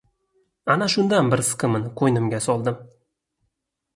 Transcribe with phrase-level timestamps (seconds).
[0.75, 2.79] Ana shundan bir siqimini qo‘ynimga soldim.